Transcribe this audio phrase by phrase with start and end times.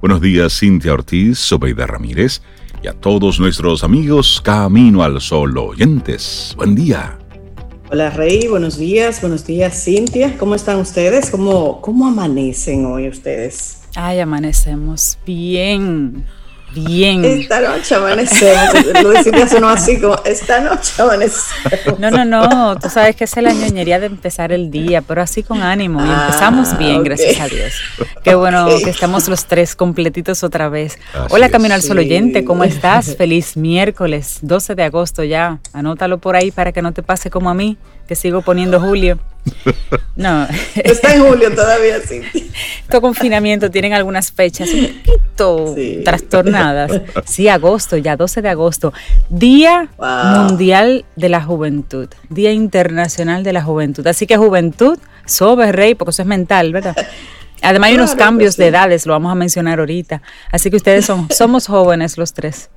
[0.00, 2.42] Buenos días, Cintia Ortiz, Sobeida Ramírez
[2.82, 6.54] y a todos nuestros amigos Camino al Sol oyentes.
[6.56, 7.18] Buen día.
[7.90, 11.30] Hola Rey, buenos días, buenos días Cintia, ¿cómo están ustedes?
[11.30, 13.82] ¿Cómo, cómo amanecen hoy ustedes?
[13.94, 16.24] Ay, amanecemos bien.
[16.72, 17.24] Bien.
[17.24, 19.02] Esta noche amanecemos.
[19.02, 21.98] Lo decimos no así como, esta noche amanecemos.
[21.98, 22.78] No, no, no.
[22.78, 26.04] Tú sabes que es la ñoñería de empezar el día, pero así con ánimo.
[26.04, 27.74] Y empezamos ah, bien, gracias a Dios.
[28.22, 30.98] Qué bueno que estamos los tres completitos otra vez.
[31.30, 33.16] Hola, Camino al Sol oyente, ¿cómo estás?
[33.18, 35.58] Feliz miércoles, 12 de agosto ya.
[35.72, 39.18] Anótalo por ahí para que no te pase como a mí, que sigo poniendo julio.
[40.16, 40.46] No.
[40.74, 42.20] Está en julio todavía, sí.
[42.90, 45.74] Todo confinamiento tienen algunas fechas un poquito
[46.04, 47.00] trastornadas.
[47.24, 48.92] Sí, agosto, ya 12 de agosto.
[49.30, 52.08] Día Mundial de la Juventud.
[52.28, 54.06] Día Internacional de la Juventud.
[54.06, 56.94] Así que juventud, sobe rey, porque eso es mental, ¿verdad?
[57.62, 60.22] Además hay unos cambios de edades, lo vamos a mencionar ahorita.
[60.50, 62.70] Así que ustedes son, somos jóvenes los tres.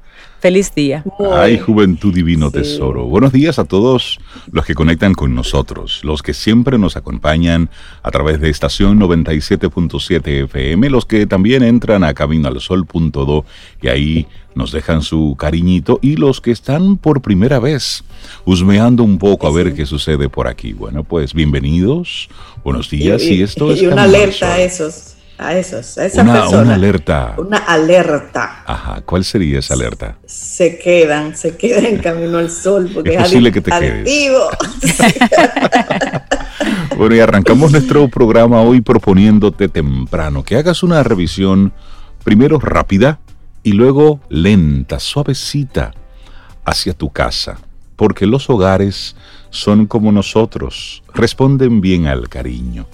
[0.44, 1.06] Feliz día.
[1.32, 3.06] Ay, juventud divino tesoro.
[3.06, 4.20] Buenos días a todos
[4.52, 7.70] los que conectan con nosotros, los que siempre nos acompañan
[8.02, 13.46] a través de estación 97.7 FM, los que también entran a caminoalsol.do
[13.82, 18.04] y ahí nos dejan su cariñito y los que están por primera vez
[18.44, 20.74] husmeando un poco a ver qué sucede por aquí.
[20.74, 22.28] Bueno, pues bienvenidos,
[22.66, 23.82] buenos días y, esto es...
[23.82, 27.36] Y una alerta a esos a esos, a esa una, Una alerta.
[27.38, 28.64] Una alerta.
[28.66, 30.18] Ajá, ¿cuál sería esa alerta?
[30.26, 34.08] Se quedan, se quedan en camino al sol porque es posible que te quedes.
[36.98, 41.74] bueno, y arrancamos nuestro programa hoy proponiéndote temprano que hagas una revisión
[42.24, 43.20] primero rápida
[43.64, 45.94] y luego lenta, suavecita
[46.66, 47.58] hacia tu casa,
[47.96, 49.16] porque los hogares
[49.50, 52.88] son como nosotros, responden bien al cariño.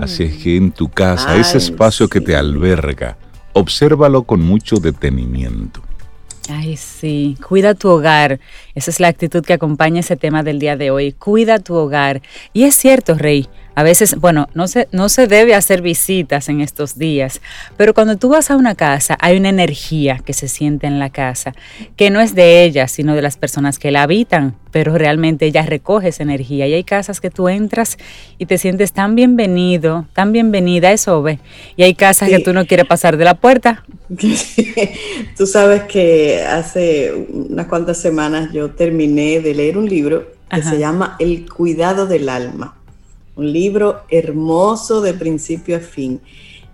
[0.00, 3.16] Así es que en tu casa, ese espacio que te alberga,
[3.52, 5.82] obsérvalo con mucho detenimiento.
[6.48, 8.38] Ay, sí, cuida tu hogar.
[8.74, 11.12] Esa es la actitud que acompaña ese tema del día de hoy.
[11.12, 12.22] Cuida tu hogar.
[12.52, 16.62] Y es cierto, Rey, a veces, bueno, no se, no se debe hacer visitas en
[16.62, 17.42] estos días,
[17.76, 21.10] pero cuando tú vas a una casa hay una energía que se siente en la
[21.10, 21.54] casa,
[21.94, 25.60] que no es de ella, sino de las personas que la habitan, pero realmente ella
[25.60, 26.66] recoge esa energía.
[26.66, 27.98] Y hay casas que tú entras
[28.38, 31.38] y te sientes tan bienvenido, tan bienvenida, eso ve.
[31.76, 33.84] Y hay casas que tú no quieres pasar de la puerta.
[35.36, 40.78] tú sabes que hace unas cuantas semanas yo terminé de leer un libro que se
[40.78, 42.74] llama El cuidado del alma
[43.36, 46.20] un libro hermoso de principio a fin.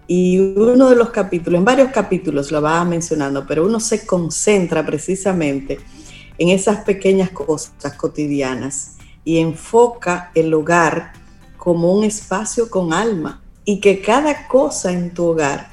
[0.07, 4.85] Y uno de los capítulos, en varios capítulos lo va mencionando, pero uno se concentra
[4.85, 5.79] precisamente
[6.39, 11.13] en esas pequeñas cosas cotidianas y enfoca el hogar
[11.57, 15.71] como un espacio con alma y que cada cosa en tu hogar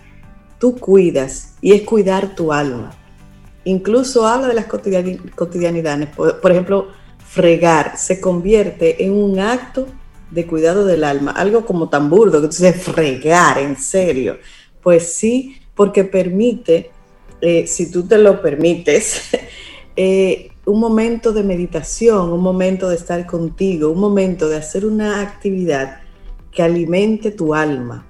[0.60, 2.92] tú cuidas y es cuidar tu alma.
[3.64, 9.88] Incluso habla de las cotidianidades, por, ejemplo, fregar se convierte en un acto
[10.32, 14.38] de cuidado del alma, algo como tan burdo que fregar, en serio.
[14.82, 16.92] Pues sí, porque permite,
[17.42, 19.22] eh, si tú te lo permites,
[19.96, 25.22] eh, un momento de meditación, un momento de estar contigo, un momento de hacer una
[25.22, 26.02] actividad
[26.52, 28.06] que alimente tu alma.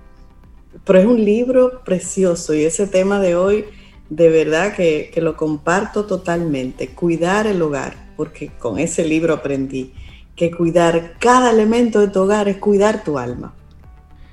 [0.84, 3.66] Pero es un libro precioso y ese tema de hoy,
[4.10, 9.94] de verdad que, que lo comparto totalmente, cuidar el hogar, porque con ese libro aprendí
[10.40, 13.54] que cuidar cada elemento de tu hogar es cuidar tu alma.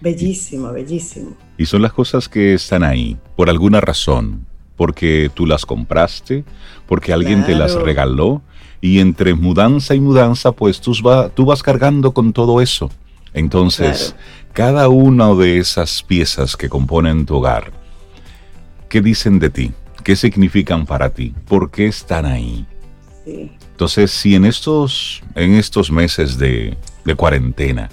[0.00, 1.36] Bellísimo, bellísimo.
[1.58, 6.44] Y son las cosas que están ahí, por alguna razón, porque tú las compraste,
[6.86, 8.40] porque alguien te las regaló,
[8.80, 10.92] y entre mudanza y mudanza, pues tú,
[11.34, 12.88] tú vas cargando con todo eso.
[13.34, 14.14] Entonces,
[14.52, 17.72] cada una de esas piezas que componen tu hogar,
[18.88, 19.72] ¿qué dicen de ti?
[20.04, 21.34] ¿Qué significan para ti?
[21.48, 22.64] ¿Por qué están ahí?
[23.24, 23.50] Sí.
[23.76, 26.78] Entonces, si en estos, en estos meses de,
[27.14, 27.90] cuarentena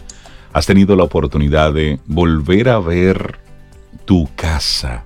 [0.53, 3.37] has tenido la oportunidad de volver a ver
[4.05, 5.03] tu casa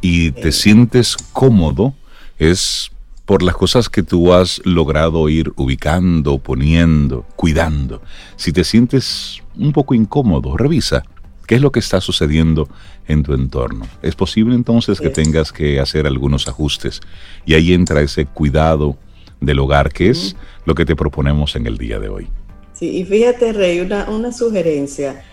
[0.00, 1.92] y te sientes cómodo,
[2.38, 2.92] es
[3.24, 8.00] por las cosas que tú has logrado ir ubicando, poniendo, cuidando.
[8.36, 11.02] Si te sientes un poco incómodo, revisa
[11.48, 12.68] qué es lo que está sucediendo
[13.08, 13.88] en tu entorno.
[14.02, 17.00] Es posible entonces que tengas que hacer algunos ajustes
[17.44, 18.96] y ahí entra ese cuidado
[19.40, 22.28] del hogar, que es lo que te proponemos en el día de hoy.
[22.72, 25.24] Sí, y fíjate, Rey, una, una sugerencia.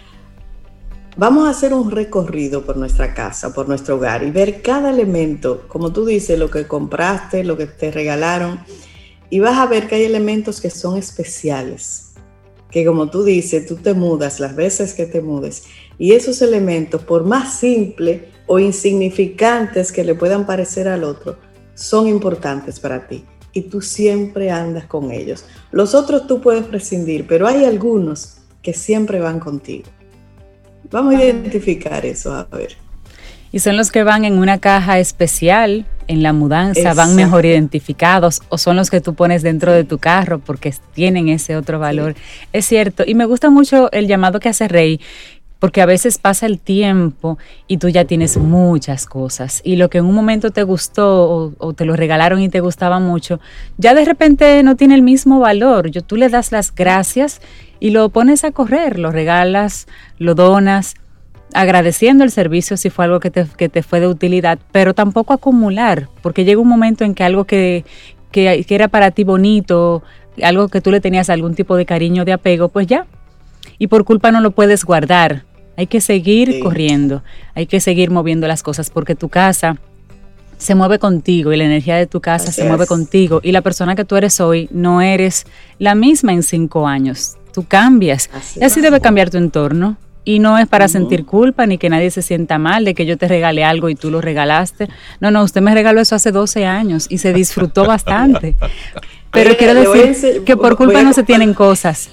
[1.17, 5.67] Vamos a hacer un recorrido por nuestra casa, por nuestro hogar y ver cada elemento,
[5.67, 8.59] como tú dices, lo que compraste, lo que te regalaron,
[9.29, 12.13] y vas a ver que hay elementos que son especiales,
[12.71, 15.65] que como tú dices, tú te mudas las veces que te mudes,
[15.99, 21.37] y esos elementos, por más simples o insignificantes que le puedan parecer al otro,
[21.75, 23.23] son importantes para ti
[23.53, 25.45] y tú siempre andas con ellos.
[25.71, 29.89] Los otros tú puedes prescindir, pero hay algunos que siempre van contigo.
[30.89, 32.75] Vamos a identificar eso, a ver.
[33.51, 38.41] Y son los que van en una caja especial en la mudanza, van mejor identificados
[38.49, 42.15] o son los que tú pones dentro de tu carro porque tienen ese otro valor.
[42.51, 43.03] Es cierto.
[43.05, 44.99] Y me gusta mucho el llamado que hace Rey,
[45.63, 47.37] porque a veces pasa el tiempo
[47.67, 51.73] y tú ya tienes muchas cosas y lo que en un momento te gustó o,
[51.73, 53.39] te lo regalaron y te gustaba mucho,
[53.77, 55.89] ya de repente no tiene el mismo valor.
[55.89, 57.39] Yo, tú le das las gracias
[57.79, 59.87] y lo pones a correr, lo regalas,
[60.17, 60.95] lo donas,
[61.53, 65.31] agradeciendo el servicio si fue algo que te, que te fue de utilidad, pero tampoco
[65.31, 67.85] acumular, porque llega un momento en que algo que,
[68.33, 70.03] que, que era para ti bonito,
[70.43, 73.07] algo que tú le tenías algún tipo de cariño, de apego, pues ya,
[73.77, 75.45] y por culpa no lo puedes guardar.
[75.75, 77.23] Hay que seguir corriendo,
[77.55, 79.77] hay que seguir moviendo las cosas porque tu casa
[80.57, 83.95] se mueve contigo y la energía de tu casa se mueve contigo y la persona
[83.95, 85.45] que tú eres hoy no eres
[85.77, 87.35] la misma en cinco años.
[87.53, 88.29] Tú cambias.
[88.55, 89.97] y así debe cambiar tu entorno.
[90.25, 93.17] Y no es para sentir culpa ni que nadie se sienta mal de que yo
[93.17, 94.87] te regale algo y tú lo regalaste.
[95.19, 98.55] No, no, usted me regaló eso hace 12 años y se disfrutó bastante.
[99.31, 102.09] Pero quiero decir que por culpa no se tienen cosas.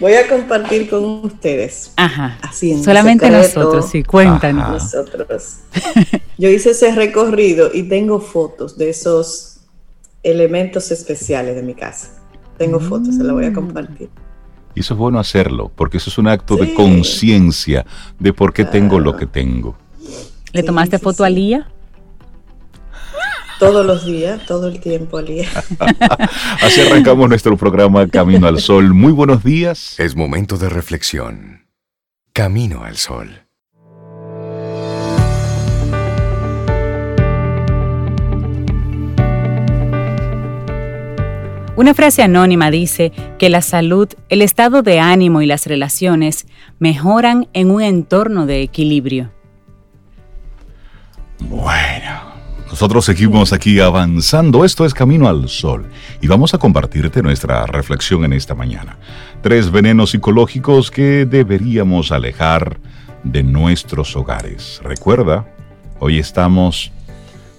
[0.00, 1.92] Voy a compartir con ustedes.
[1.96, 2.38] Ajá.
[2.42, 4.94] Así Solamente nosotros, sí, cuéntanos.
[4.94, 5.58] Nosotros.
[6.38, 9.60] Yo hice ese recorrido y tengo fotos de esos
[10.22, 12.10] elementos especiales de mi casa.
[12.58, 13.54] Tengo fotos, se las voy a mm.
[13.54, 14.08] compartir.
[14.74, 17.86] Y eso es bueno hacerlo, porque eso es un acto de conciencia
[18.18, 19.76] de por qué tengo lo que tengo.
[20.52, 21.68] ¿Le tomaste foto a Lía?
[23.58, 25.48] Todos los días, todo el tiempo, Alía.
[26.60, 28.92] Así arrancamos nuestro programa Camino al Sol.
[28.92, 29.98] Muy buenos días.
[29.98, 31.66] Es momento de reflexión.
[32.34, 33.46] Camino al Sol.
[41.76, 46.46] Una frase anónima dice que la salud, el estado de ánimo y las relaciones
[46.78, 49.30] mejoran en un entorno de equilibrio.
[51.38, 52.35] Bueno.
[52.76, 54.62] Nosotros seguimos aquí avanzando.
[54.62, 55.86] Esto es Camino al Sol
[56.20, 58.98] y vamos a compartirte nuestra reflexión en esta mañana.
[59.40, 62.78] Tres venenos psicológicos que deberíamos alejar
[63.24, 64.82] de nuestros hogares.
[64.84, 65.46] Recuerda,
[66.00, 66.92] hoy estamos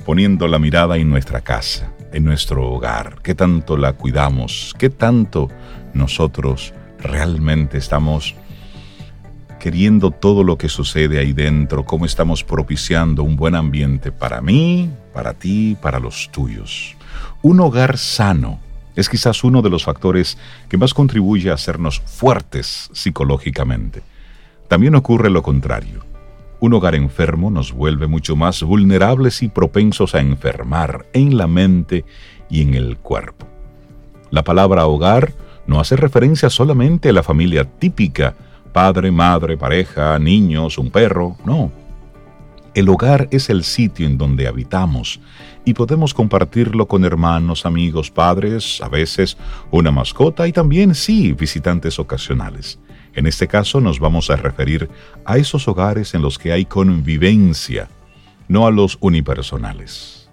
[0.05, 3.15] poniendo la mirada en nuestra casa, en nuestro hogar.
[3.23, 4.75] ¿Qué tanto la cuidamos?
[4.77, 5.49] ¿Qué tanto
[5.95, 8.35] nosotros realmente estamos
[9.59, 14.91] queriendo todo lo que sucede ahí dentro, cómo estamos propiciando un buen ambiente para mí,
[15.17, 16.95] para ti, para los tuyos.
[17.41, 18.59] Un hogar sano
[18.95, 20.37] es quizás uno de los factores
[20.69, 24.03] que más contribuye a hacernos fuertes psicológicamente.
[24.67, 26.05] También ocurre lo contrario.
[26.59, 32.05] Un hogar enfermo nos vuelve mucho más vulnerables y propensos a enfermar en la mente
[32.47, 33.47] y en el cuerpo.
[34.29, 35.33] La palabra hogar
[35.65, 38.35] no hace referencia solamente a la familia típica
[38.71, 41.71] padre, madre, pareja, niños, un perro, no.
[42.77, 45.19] El hogar es el sitio en donde habitamos
[45.65, 49.35] y podemos compartirlo con hermanos, amigos, padres, a veces
[49.71, 52.77] una mascota y también, sí, visitantes ocasionales.
[53.15, 54.91] En este caso nos vamos a referir
[55.25, 57.87] a esos hogares en los que hay convivencia,
[58.47, 60.29] no a los unipersonales.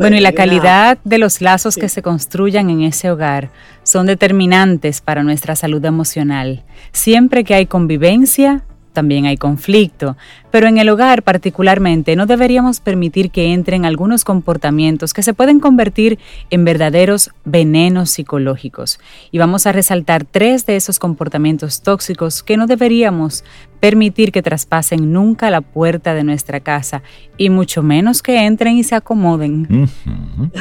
[0.00, 3.52] Bueno, y la calidad de los lazos que se construyan en ese hogar
[3.84, 6.64] son determinantes para nuestra salud emocional.
[6.90, 10.16] Siempre que hay convivencia, también hay conflicto,
[10.50, 15.60] pero en el hogar particularmente no deberíamos permitir que entren algunos comportamientos que se pueden
[15.60, 16.18] convertir
[16.50, 19.00] en verdaderos venenos psicológicos.
[19.30, 23.44] Y vamos a resaltar tres de esos comportamientos tóxicos que no deberíamos
[23.80, 27.02] permitir que traspasen nunca la puerta de nuestra casa
[27.36, 29.88] y mucho menos que entren y se acomoden.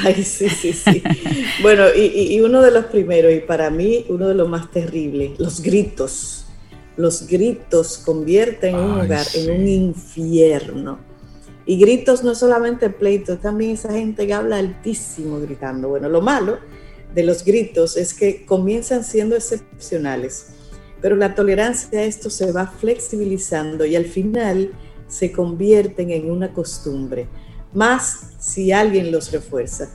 [0.04, 1.04] Ay, sí, sí, sí.
[1.62, 5.40] bueno, y, y uno de los primeros, y para mí uno de los más terribles,
[5.40, 6.46] los gritos
[6.98, 11.00] los gritos convierten un hogar en un infierno.
[11.66, 15.90] Y gritos no solamente pleitos, también esa gente que habla altísimo gritando.
[15.90, 16.58] Bueno, lo malo
[17.14, 20.48] de los gritos es que comienzan siendo excepcionales,
[21.02, 24.72] pero la tolerancia a esto se va flexibilizando y al final
[25.08, 27.28] se convierten en una costumbre,
[27.74, 29.90] más si alguien los refuerza.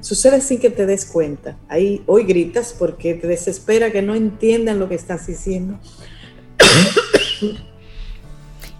[0.00, 1.58] Sucede sin que te des cuenta.
[1.68, 5.78] Ahí hoy gritas porque te desespera que no entiendan lo que estás diciendo.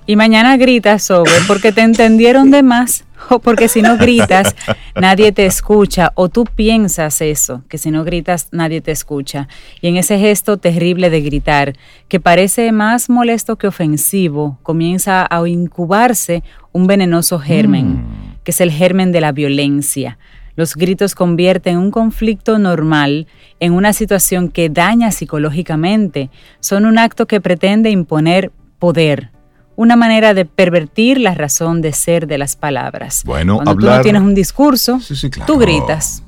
[0.04, 4.56] Y mañana gritas sobre porque te entendieron de más o porque si no gritas
[5.00, 9.48] nadie te escucha o tú piensas eso, que si no gritas nadie te escucha.
[9.80, 11.74] Y en ese gesto terrible de gritar,
[12.08, 18.36] que parece más molesto que ofensivo, comienza a incubarse un venenoso germen, mm.
[18.42, 20.18] que es el germen de la violencia.
[20.54, 23.26] Los gritos convierten un conflicto normal
[23.58, 26.30] en una situación que daña psicológicamente.
[26.60, 29.30] Son un acto que pretende imponer poder,
[29.76, 33.22] una manera de pervertir la razón de ser de las palabras.
[33.24, 35.00] Bueno, Cuando tú no tienes un discurso,
[35.46, 36.22] tú gritas.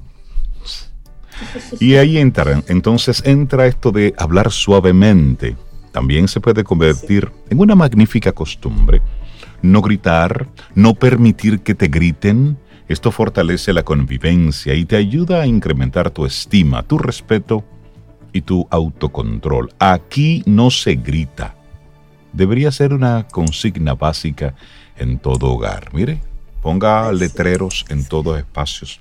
[1.81, 5.57] Y ahí entra, entonces entra esto de hablar suavemente.
[5.93, 9.03] También se puede convertir en una magnífica costumbre.
[9.63, 12.59] No gritar, no permitir que te griten.
[12.89, 17.65] Esto fortalece la convivencia y te ayuda a incrementar tu estima, tu respeto
[18.33, 19.71] y tu autocontrol.
[19.79, 21.55] Aquí no se grita
[22.35, 24.55] debería ser una consigna básica
[24.99, 25.89] en todo hogar.
[25.95, 26.21] Mire,
[26.61, 29.01] ponga letreros en todos espacios.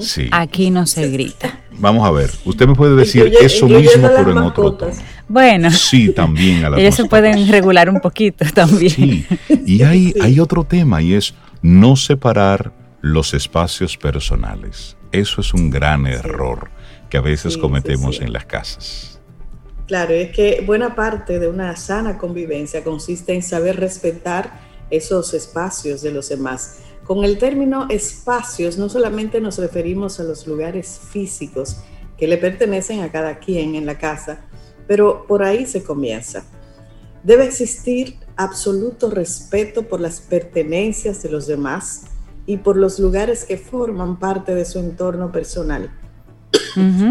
[0.00, 0.28] Sí.
[0.30, 1.60] Aquí no se grita.
[1.78, 4.92] Vamos a ver, usted me puede decir eso mismo, pero en otro tono.
[5.28, 8.90] Bueno, sí, también a ellos se pueden regular un poquito también.
[8.90, 9.26] Sí,
[9.66, 14.96] y hay, hay otro tema y es no separar los espacios personales.
[15.12, 16.70] Eso es un gran error
[17.08, 19.20] que a veces cometemos en las casas.
[19.86, 26.02] Claro, es que buena parte de una sana convivencia consiste en saber respetar esos espacios
[26.02, 26.78] de los demás.
[27.04, 31.82] Con el término espacios no solamente nos referimos a los lugares físicos
[32.16, 34.46] que le pertenecen a cada quien en la casa,
[34.86, 36.44] pero por ahí se comienza.
[37.22, 42.04] Debe existir absoluto respeto por las pertenencias de los demás
[42.46, 45.90] y por los lugares que forman parte de su entorno personal.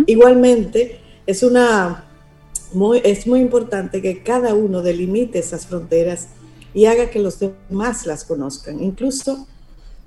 [0.07, 2.05] Igualmente, es una
[3.03, 6.29] es muy importante que cada uno delimite esas fronteras
[6.73, 8.81] y haga que los demás las conozcan.
[8.81, 9.45] Incluso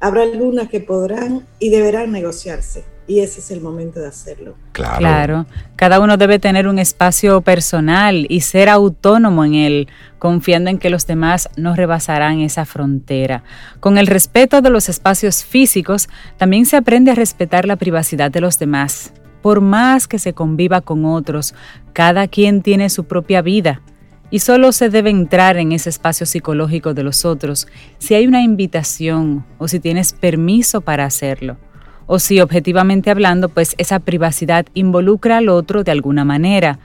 [0.01, 2.85] habrá algunas que podrán y deberán negociarse.
[3.07, 4.55] Y ese es el momento de hacerlo.
[4.73, 4.99] Claro.
[4.99, 5.47] claro.
[5.77, 10.89] Cada uno debe tener un espacio personal y ser autónomo en él, confiando en que
[10.89, 13.45] los demás no rebasarán esa frontera.
[13.81, 16.09] Con el respeto de los espacios físicos,
[16.39, 19.13] también se aprende a respetar la privacidad de los demás
[19.45, 21.55] por más que se conviva con otros,
[21.93, 23.83] cada quien tiene su propia vida
[24.31, 27.69] y solo se debe entrar en ese espacio psicológico de los otros
[27.99, 31.59] si hay una invitación o si tienes permiso para hacerlo.
[32.07, 36.79] O si objetivamente hablando, pues esa privacidad involucra al otro de alguna manera.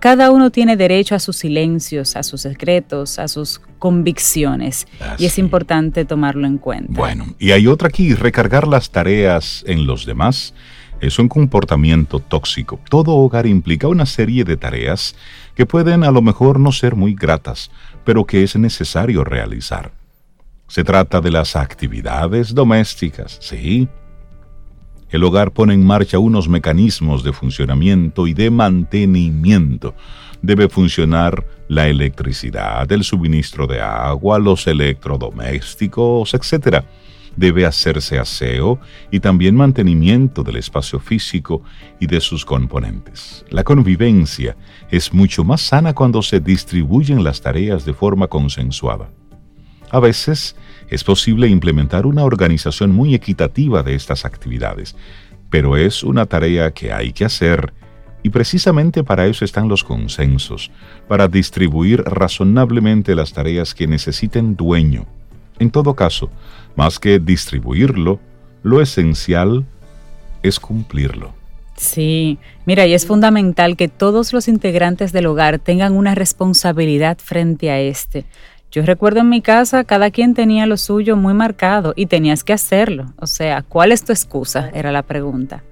[0.00, 4.86] Cada uno tiene derecho a sus silencios, a sus secretos, a sus convicciones.
[5.18, 6.92] y es importante tomarlo en cuenta.
[6.92, 10.54] Bueno, y hay otra aquí, recargar las tareas en los demás
[11.02, 12.80] es un comportamiento tóxico.
[12.88, 15.16] Todo hogar implica una serie de tareas
[15.56, 17.70] que pueden a lo mejor no ser muy gratas,
[18.04, 19.92] pero que es necesario realizar.
[20.68, 23.88] Se trata de las actividades domésticas, sí.
[25.12, 29.94] El hogar pone en marcha unos mecanismos de funcionamiento y de mantenimiento.
[30.40, 36.84] Debe funcionar la electricidad, el suministro de agua, los electrodomésticos, etc
[37.36, 38.78] debe hacerse aseo
[39.10, 41.62] y también mantenimiento del espacio físico
[41.98, 43.44] y de sus componentes.
[43.50, 44.56] La convivencia
[44.90, 49.10] es mucho más sana cuando se distribuyen las tareas de forma consensuada.
[49.92, 50.56] A veces
[50.88, 54.96] es posible implementar una organización muy equitativa de estas actividades,
[55.50, 57.74] pero es una tarea que hay que hacer
[58.22, 60.70] y precisamente para eso están los consensos,
[61.08, 65.04] para distribuir razonablemente las tareas que necesiten dueño.
[65.58, 66.30] En todo caso,
[66.74, 68.18] más que distribuirlo,
[68.62, 69.66] lo esencial
[70.42, 71.34] es cumplirlo.
[71.76, 77.70] Sí, mira, y es fundamental que todos los integrantes del hogar tengan una responsabilidad frente
[77.70, 78.24] a este.
[78.72, 82.54] Yo recuerdo en mi casa, cada quien tenía lo suyo muy marcado y tenías que
[82.54, 83.12] hacerlo.
[83.18, 84.70] O sea, ¿cuál es tu excusa?
[84.72, 85.62] Era la pregunta.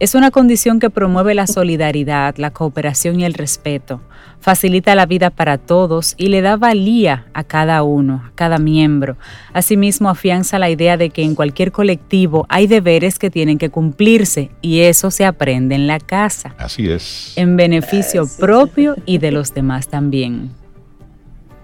[0.00, 4.00] Es una condición que promueve la solidaridad, la cooperación y el respeto.
[4.40, 9.16] Facilita la vida para todos y le da valía a cada uno, a cada miembro.
[9.52, 14.50] Asimismo, afianza la idea de que en cualquier colectivo hay deberes que tienen que cumplirse
[14.60, 16.56] y eso se aprende en la casa.
[16.58, 17.32] Así es.
[17.36, 20.58] En beneficio propio y de los demás también.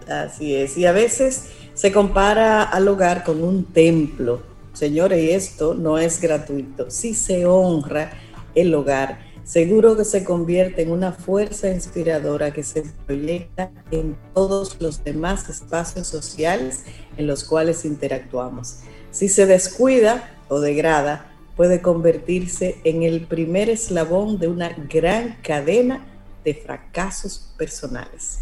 [0.09, 0.77] Así es.
[0.77, 4.43] Y a veces se compara al hogar con un templo.
[4.73, 6.91] Señores, y esto no es gratuito.
[6.91, 8.13] Si se honra
[8.55, 14.81] el hogar, seguro que se convierte en una fuerza inspiradora que se proyecta en todos
[14.81, 16.85] los demás espacios sociales
[17.17, 18.81] en los cuales interactuamos.
[19.11, 26.05] Si se descuida o degrada, puede convertirse en el primer eslabón de una gran cadena
[26.45, 28.41] de fracasos personales.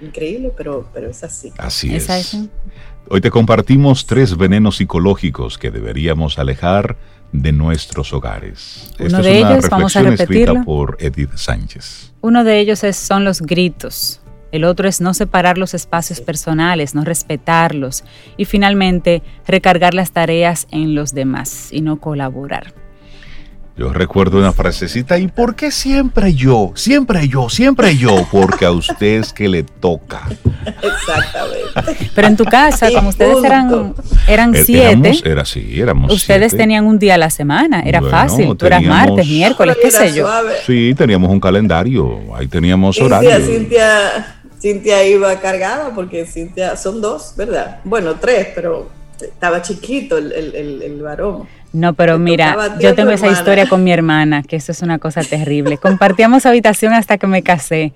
[0.00, 1.52] Increíble, pero, pero es así.
[1.58, 2.38] Así es.
[3.08, 6.96] Hoy te compartimos tres venenos psicológicos que deberíamos alejar
[7.32, 8.92] de nuestros hogares.
[8.98, 10.64] Uno de ellos, vamos a repetirlo.
[10.64, 12.12] por Edith Sánchez.
[12.20, 14.20] Uno de ellos son los gritos.
[14.52, 18.04] El otro es no separar los espacios personales, no respetarlos.
[18.36, 22.85] Y finalmente, recargar las tareas en los demás y no colaborar.
[23.78, 26.72] Yo recuerdo una frasecita, ¿y por qué siempre yo?
[26.76, 30.22] Siempre yo, siempre yo, porque a usted es que le toca.
[30.64, 32.10] Exactamente.
[32.14, 33.94] Pero en tu casa, como ustedes eran,
[34.26, 38.56] eran eh, siete, era así, éramos ustedes tenían un día a la semana, era fácil,
[38.56, 40.26] tú eras martes, miércoles, qué sé yo.
[40.66, 43.38] Sí, teníamos un calendario, ahí teníamos horario.
[43.44, 47.80] Cintia, Cintia iba cargada porque Cintia, son dos, ¿verdad?
[47.84, 48.88] Bueno, tres, pero
[49.20, 51.46] estaba chiquito el, el, el varón.
[51.76, 55.20] No, pero mira, yo tengo esa historia con mi hermana, que eso es una cosa
[55.22, 55.76] terrible.
[55.76, 57.92] Compartíamos habitación hasta que me casé.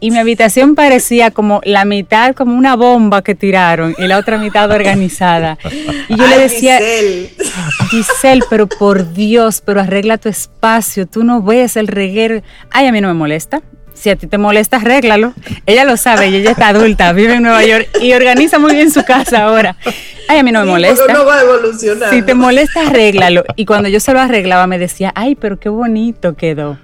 [0.00, 4.36] Y mi habitación parecía como la mitad como una bomba que tiraron y la otra
[4.36, 5.58] mitad organizada.
[6.08, 7.30] Y yo le decía, Giselle.
[7.90, 12.42] Giselle, pero por Dios, pero arregla tu espacio, tú no ves el reguero.
[12.70, 13.62] Ay, a mí no me molesta,
[13.98, 15.34] si a ti te molesta, arréglalo.
[15.66, 18.90] Ella lo sabe y ella está adulta, vive en Nueva York y organiza muy bien
[18.90, 19.76] su casa ahora.
[20.28, 21.12] Ay, a mí no me molesta.
[21.12, 22.10] No va a evolucionar.
[22.10, 23.44] Si te molesta, arréglalo.
[23.56, 26.78] Y cuando yo se lo arreglaba, me decía, ay, pero qué bonito quedó.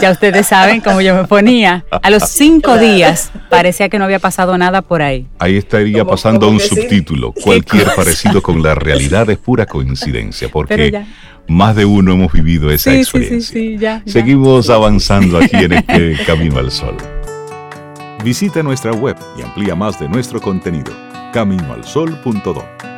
[0.00, 1.84] Ya ustedes saben cómo yo me ponía.
[1.90, 5.26] A los cinco días parecía que no había pasado nada por ahí.
[5.38, 7.32] Ahí estaría pasando un subtítulo.
[7.32, 11.04] Cualquier parecido con la realidad es pura coincidencia, porque
[11.46, 14.02] más de uno hemos vivido esa experiencia.
[14.06, 16.96] Seguimos avanzando aquí en este Camino al Sol.
[18.24, 20.92] Visita nuestra web y amplía más de nuestro contenido,
[21.32, 22.93] caminoalsol.do.